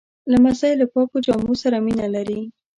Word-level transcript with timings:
لمسی 0.31 0.71
له 0.79 0.85
پاکو 0.93 1.17
جامو 1.25 1.53
سره 1.63 1.77
مینه 1.85 2.07
لري. 2.15 2.39